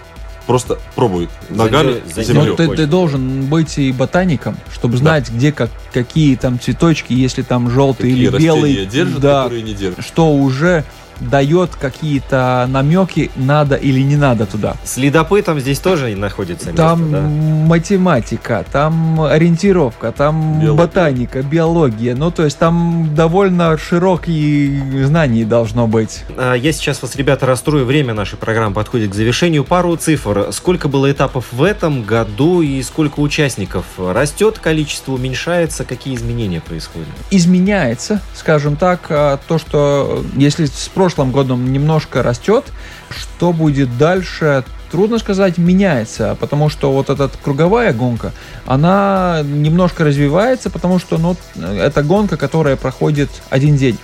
просто 0.46 0.78
пробует 0.94 1.30
ногами 1.48 2.02
за 2.14 2.22
землю. 2.22 2.50
Но 2.50 2.56
ты, 2.56 2.68
очень. 2.68 2.76
ты 2.76 2.86
должен 2.86 3.46
быть 3.46 3.78
и 3.78 3.92
ботаником, 3.92 4.56
чтобы 4.72 4.96
знать, 4.98 5.30
где 5.30 5.52
как, 5.52 5.70
какие 5.92 6.36
там 6.36 6.60
цветочки, 6.60 7.12
если 7.12 7.42
там 7.42 7.70
желтые 7.70 8.12
Какие 8.12 8.28
или 8.28 8.38
белые, 8.38 8.86
держат, 8.86 9.20
да, 9.20 9.44
которые 9.44 9.62
не 9.62 9.74
держат. 9.74 10.04
что 10.04 10.34
уже 10.34 10.84
дает 11.20 11.70
какие-то 11.76 12.66
намеки, 12.68 13.30
надо 13.36 13.74
или 13.76 14.00
не 14.00 14.16
надо 14.16 14.46
туда. 14.46 14.76
Следопытом 14.84 15.60
здесь 15.60 15.78
тоже 15.78 16.14
находится 16.16 16.66
место, 16.66 16.82
Там 16.82 17.10
да? 17.10 17.20
математика, 17.22 18.64
там 18.72 19.20
ориентировка, 19.22 20.12
там 20.12 20.60
Биология. 20.60 20.74
ботаника, 20.86 21.42
биология. 21.42 22.14
Ну, 22.14 22.30
то 22.30 22.44
есть 22.44 22.58
там 22.58 23.14
довольно 23.14 23.76
широкие 23.78 25.06
знания 25.06 25.44
должно 25.44 25.86
быть. 25.86 26.24
А, 26.36 26.54
Я 26.54 26.72
сейчас 26.72 27.02
вас, 27.02 27.16
ребята, 27.16 27.46
расстрою. 27.46 27.84
Время 27.84 28.14
нашей 28.14 28.36
программы 28.38 28.74
подходит 28.74 29.10
к 29.10 29.14
завершению. 29.14 29.64
Пару 29.64 29.96
цифр. 29.96 30.48
Сколько 30.52 30.88
было 30.88 31.10
этапов 31.10 31.46
в 31.52 31.62
этом 31.62 32.02
году 32.02 32.62
и 32.62 32.82
сколько 32.82 33.20
участников? 33.20 33.84
Растет 33.98 34.58
количество, 34.58 35.12
уменьшается? 35.12 35.84
Какие 35.84 36.14
изменения 36.14 36.60
происходят? 36.60 37.08
изменяется, 37.30 38.20
скажем 38.34 38.76
так, 38.76 39.00
а, 39.10 39.38
то, 39.46 39.58
что 39.58 40.24
если 40.36 40.64
с 40.66 40.88
прошлым 41.06 41.30
годом 41.30 41.72
немножко 41.72 42.20
растет, 42.20 42.64
что 43.10 43.52
будет 43.52 43.96
дальше, 43.96 44.64
трудно 44.90 45.20
сказать, 45.20 45.56
меняется, 45.56 46.36
потому 46.40 46.68
что 46.68 46.90
вот 46.90 47.10
эта 47.10 47.30
круговая 47.44 47.92
гонка, 47.92 48.32
она 48.66 49.42
немножко 49.44 50.02
развивается, 50.02 50.68
потому 50.68 50.98
что 50.98 51.16
ну, 51.18 51.36
это 51.54 52.02
гонка, 52.02 52.36
которая 52.36 52.74
проходит 52.74 53.30
один 53.50 53.76
день. 53.76 53.96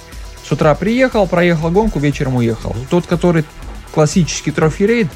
С 0.48 0.52
утра 0.52 0.76
приехал, 0.76 1.26
проехал 1.26 1.72
гонку, 1.72 1.98
вечером 1.98 2.36
уехал. 2.36 2.76
Тот, 2.88 3.08
который 3.08 3.44
классический 3.92 4.52
трофи-рейд, 4.52 5.08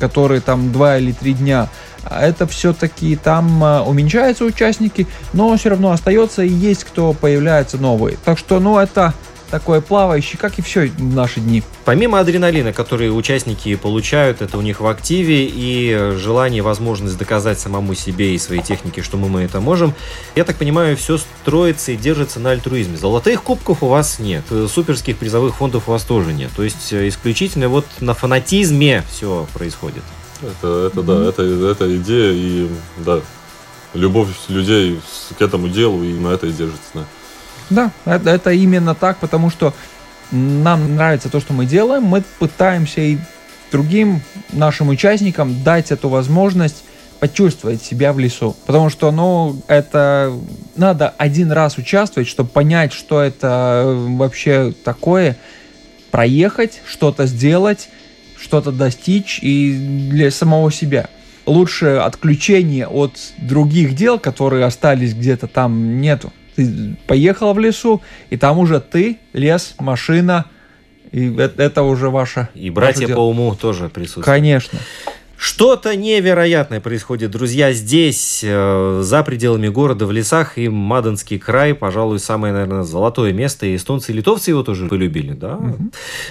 который 0.00 0.40
там 0.40 0.72
два 0.72 0.98
или 0.98 1.12
три 1.12 1.34
дня, 1.34 1.68
это 2.10 2.48
все-таки 2.48 3.14
там 3.14 3.62
а, 3.62 3.84
уменьшаются 3.84 4.44
участники, 4.44 5.06
но 5.32 5.56
все 5.56 5.68
равно 5.70 5.92
остается 5.92 6.42
и 6.42 6.48
есть 6.48 6.82
кто 6.82 7.12
появляется 7.12 7.76
новый. 7.76 8.18
Так 8.24 8.38
что, 8.38 8.58
ну, 8.58 8.76
это 8.76 9.14
такое 9.50 9.80
плавающее, 9.80 10.38
как 10.38 10.58
и 10.58 10.62
все 10.62 10.88
в 10.88 11.14
наши 11.14 11.40
дни. 11.40 11.62
Помимо 11.84 12.20
адреналина, 12.20 12.72
который 12.72 13.16
участники 13.16 13.74
получают, 13.76 14.42
это 14.42 14.58
у 14.58 14.60
них 14.60 14.80
в 14.80 14.86
активе 14.86 15.46
и 15.46 16.12
желание, 16.16 16.62
возможность 16.62 17.18
доказать 17.18 17.58
самому 17.58 17.94
себе 17.94 18.34
и 18.34 18.38
своей 18.38 18.62
технике, 18.62 19.02
что 19.02 19.16
мы, 19.16 19.28
мы 19.28 19.42
это 19.42 19.60
можем, 19.60 19.94
я 20.36 20.44
так 20.44 20.56
понимаю, 20.56 20.96
все 20.96 21.18
строится 21.18 21.92
и 21.92 21.96
держится 21.96 22.40
на 22.40 22.50
альтруизме. 22.50 22.96
Золотых 22.96 23.42
кубков 23.42 23.82
у 23.82 23.88
вас 23.88 24.18
нет, 24.18 24.44
э, 24.50 24.66
суперских 24.70 25.16
призовых 25.16 25.56
фондов 25.56 25.88
у 25.88 25.92
вас 25.92 26.02
тоже 26.02 26.32
нет. 26.32 26.50
То 26.56 26.62
есть 26.62 26.92
э, 26.92 27.08
исключительно 27.08 27.68
вот 27.68 27.86
на 28.00 28.14
фанатизме 28.14 29.04
все 29.10 29.46
происходит. 29.54 30.02
Это, 30.42 30.86
это 30.92 31.02
да, 31.02 31.28
это, 31.28 31.42
это 31.42 31.96
идея 31.96 32.32
и 32.32 32.68
да, 32.98 33.20
любовь 33.94 34.28
людей 34.48 35.00
к 35.36 35.42
этому 35.42 35.68
делу 35.68 36.04
и 36.04 36.12
на 36.12 36.28
это 36.28 36.46
и 36.46 36.52
держится. 36.52 36.90
Да. 36.94 37.04
Да, 37.70 37.90
это, 38.04 38.30
это 38.30 38.50
именно 38.52 38.94
так, 38.94 39.18
потому 39.18 39.50
что 39.50 39.74
нам 40.30 40.96
нравится 40.96 41.28
то, 41.28 41.40
что 41.40 41.52
мы 41.52 41.66
делаем, 41.66 42.04
мы 42.04 42.22
пытаемся 42.38 43.00
и 43.00 43.18
другим 43.70 44.20
нашим 44.52 44.88
участникам 44.88 45.62
дать 45.62 45.90
эту 45.90 46.08
возможность 46.08 46.84
почувствовать 47.20 47.82
себя 47.82 48.12
в 48.12 48.18
лесу. 48.18 48.56
Потому 48.66 48.90
что, 48.90 49.10
ну, 49.10 49.60
это 49.66 50.32
надо 50.76 51.14
один 51.18 51.50
раз 51.52 51.76
участвовать, 51.76 52.28
чтобы 52.28 52.50
понять, 52.50 52.92
что 52.92 53.20
это 53.20 53.82
вообще 53.86 54.72
такое, 54.84 55.36
проехать, 56.10 56.80
что-то 56.86 57.26
сделать, 57.26 57.88
что-то 58.38 58.70
достичь 58.70 59.40
и 59.42 60.08
для 60.10 60.30
самого 60.30 60.70
себя. 60.70 61.08
Лучше 61.44 61.96
отключение 61.96 62.86
от 62.86 63.16
других 63.38 63.94
дел, 63.94 64.18
которые 64.18 64.64
остались 64.64 65.14
где-то 65.14 65.48
там, 65.48 66.00
нету. 66.00 66.32
Ты 66.58 66.96
поехал 67.06 67.54
в 67.54 67.60
лесу, 67.60 68.02
и 68.30 68.36
там 68.36 68.58
уже 68.58 68.80
ты, 68.80 69.18
лес, 69.32 69.76
машина, 69.78 70.46
и 71.12 71.32
это 71.36 71.84
уже 71.84 72.10
ваша... 72.10 72.48
И 72.52 72.68
братья 72.68 73.02
по 73.02 73.06
дело. 73.06 73.20
уму 73.20 73.54
тоже 73.54 73.88
присутствуют. 73.88 74.26
Конечно. 74.26 74.80
Что-то 75.38 75.94
невероятное 75.94 76.80
происходит, 76.80 77.30
друзья, 77.30 77.72
здесь, 77.72 78.40
э, 78.42 79.00
за 79.04 79.22
пределами 79.22 79.68
города, 79.68 80.04
в 80.04 80.10
лесах, 80.10 80.58
и 80.58 80.68
Мадонский 80.68 81.38
край, 81.38 81.74
пожалуй, 81.74 82.18
самое, 82.18 82.52
наверное, 82.52 82.82
золотое 82.82 83.32
место, 83.32 83.64
и 83.64 83.76
эстонцы 83.76 84.10
и 84.10 84.16
литовцы 84.16 84.50
его 84.50 84.64
тоже 84.64 84.88
полюбили, 84.88 85.34
да? 85.34 85.60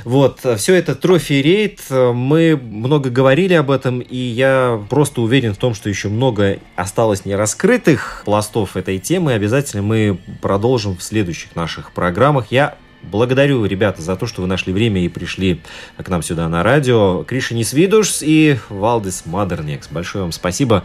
Вот, 0.04 0.42
все 0.58 0.76
это 0.76 0.94
трофи-рейд, 0.94 1.80
э, 1.90 2.12
мы 2.12 2.60
много 2.62 3.10
говорили 3.10 3.54
об 3.54 3.72
этом, 3.72 4.02
и 4.02 4.18
я 4.18 4.78
просто 4.90 5.22
уверен 5.22 5.54
в 5.54 5.58
том, 5.58 5.74
что 5.74 5.88
еще 5.88 6.10
много 6.10 6.60
осталось 6.76 7.24
нераскрытых 7.24 8.24
пластов 8.26 8.76
этой 8.76 9.00
темы, 9.00 9.32
обязательно 9.32 9.84
мы 9.84 10.20
продолжим 10.42 10.98
в 10.98 11.02
следующих 11.02 11.56
наших 11.56 11.94
программах. 11.94 12.48
Я 12.50 12.76
Благодарю, 13.10 13.64
ребята, 13.64 14.02
за 14.02 14.18
то, 14.18 14.28
что 14.28 14.42
вы 14.42 14.48
нашли 14.48 14.74
время 14.74 15.02
и 15.02 15.08
пришли 15.08 15.62
к 15.96 16.10
нам 16.10 16.22
сюда 16.22 16.50
на 16.50 16.62
радио. 16.62 17.24
Кришинис 17.24 17.72
Видушс 17.72 18.22
и 18.22 18.58
Валдис 18.70 19.24
Мадернекс. 19.26 19.88
Большое 19.90 20.24
вам 20.24 20.34
спасибо. 20.34 20.84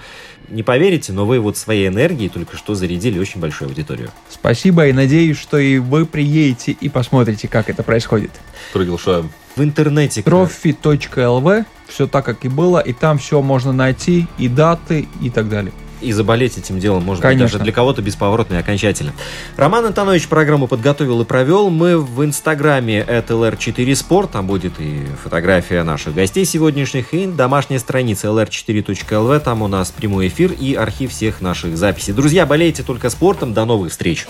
Не 0.48 0.62
поверите, 0.62 1.12
но 1.12 1.26
вы 1.26 1.40
вот 1.40 1.56
своей 1.56 1.88
энергией 1.88 2.28
только 2.28 2.56
что 2.56 2.74
зарядили 2.74 3.18
очень 3.18 3.40
большую 3.40 3.68
аудиторию. 3.68 4.10
Спасибо 4.30 4.86
и 4.86 4.92
надеюсь, 4.92 5.38
что 5.38 5.58
и 5.58 5.78
вы 5.78 6.06
приедете 6.06 6.72
и 6.72 6.88
посмотрите, 6.88 7.48
как 7.48 7.68
это 7.68 7.82
происходит. 7.82 8.30
Приглашаем. 8.72 9.30
В 9.56 9.62
интернете... 9.62 10.20
Trophy.lv, 10.20 11.64
все 11.88 12.06
так, 12.06 12.24
как 12.24 12.44
и 12.44 12.48
было, 12.48 12.78
и 12.78 12.92
там 12.92 13.18
все 13.18 13.42
можно 13.42 13.72
найти, 13.72 14.26
и 14.38 14.48
даты, 14.48 15.08
и 15.20 15.28
так 15.28 15.48
далее. 15.48 15.72
И 16.02 16.12
заболеть 16.12 16.58
этим 16.58 16.78
делом, 16.78 17.04
может 17.04 17.22
быть, 17.22 17.30
Конечно. 17.30 17.58
даже 17.58 17.64
для 17.64 17.72
кого-то 17.72 18.02
бесповоротно 18.02 18.54
и 18.54 18.58
окончательно. 18.58 19.12
Роман 19.56 19.86
Антонович 19.86 20.28
программу 20.28 20.66
подготовил 20.66 21.20
и 21.22 21.24
провел. 21.24 21.70
Мы 21.70 21.98
в 21.98 22.24
инстаграме 22.24 22.98
это 22.98 23.34
LR4Sport. 23.34 24.30
Там 24.32 24.46
будет 24.46 24.74
и 24.78 25.04
фотография 25.22 25.82
наших 25.82 26.14
гостей 26.14 26.44
сегодняшних, 26.44 27.14
и 27.14 27.26
домашняя 27.26 27.78
страница 27.78 28.28
lr4.lv. 28.28 29.40
Там 29.40 29.62
у 29.62 29.68
нас 29.68 29.90
прямой 29.90 30.28
эфир 30.28 30.52
и 30.52 30.74
архив 30.74 31.12
всех 31.12 31.40
наших 31.40 31.76
записей. 31.76 32.12
Друзья, 32.12 32.46
болейте 32.46 32.82
только 32.82 33.10
спортом. 33.10 33.54
До 33.54 33.64
новых 33.64 33.92
встреч! 33.92 34.26